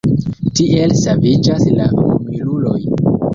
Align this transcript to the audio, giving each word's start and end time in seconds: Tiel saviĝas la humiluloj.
Tiel 0.59 0.95
saviĝas 1.01 1.67
la 1.81 1.91
humiluloj. 1.93 2.79